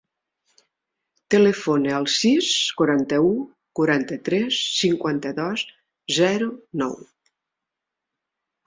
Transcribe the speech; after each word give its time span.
Telefona 1.35 1.91
al 1.97 2.07
sis, 2.13 2.49
quaranta-u, 2.81 3.29
quaranta-tres, 3.81 4.63
cinquanta-dos, 4.81 5.67
zero, 6.21 6.51
nou. 6.85 6.99